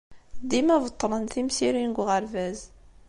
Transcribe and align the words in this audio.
Dima 0.49 0.75
beṭṭlen 0.83 1.25
timsirin 1.33 1.91
deg 1.91 1.97
uɣerbaz. 2.01 2.59